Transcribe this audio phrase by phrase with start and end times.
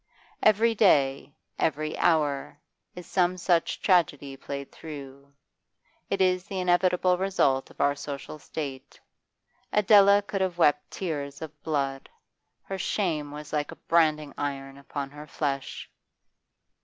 [0.41, 2.59] Every day, every hour,
[2.95, 5.31] is some such tragedy played through;
[6.09, 8.99] it is the inevitable result of our social state.
[9.71, 12.09] Adela could have wept tears of blood;
[12.63, 15.87] her shame was like a branding iron upon her flesh.